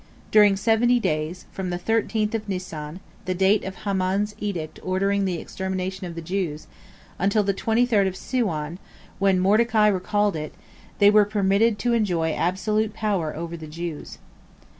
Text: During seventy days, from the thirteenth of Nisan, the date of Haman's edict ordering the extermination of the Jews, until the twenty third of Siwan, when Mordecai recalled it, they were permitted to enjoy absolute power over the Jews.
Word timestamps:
During 0.31 0.55
seventy 0.55 0.99
days, 0.99 1.45
from 1.51 1.69
the 1.69 1.77
thirteenth 1.77 2.33
of 2.33 2.49
Nisan, 2.49 3.01
the 3.25 3.35
date 3.35 3.63
of 3.63 3.75
Haman's 3.85 4.33
edict 4.39 4.79
ordering 4.81 5.25
the 5.25 5.37
extermination 5.39 6.07
of 6.07 6.15
the 6.15 6.23
Jews, 6.23 6.65
until 7.19 7.43
the 7.43 7.53
twenty 7.53 7.85
third 7.85 8.07
of 8.07 8.15
Siwan, 8.15 8.79
when 9.19 9.39
Mordecai 9.39 9.85
recalled 9.85 10.35
it, 10.35 10.55
they 10.97 11.11
were 11.11 11.23
permitted 11.23 11.77
to 11.77 11.93
enjoy 11.93 12.31
absolute 12.33 12.95
power 12.95 13.35
over 13.35 13.55
the 13.55 13.67
Jews. 13.67 14.17